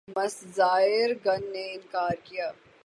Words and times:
Mrs 0.15 0.57
Jurgen 0.91 1.41
نے 1.53 1.63
اِنکار 1.73 2.15
کِیا 2.25 2.47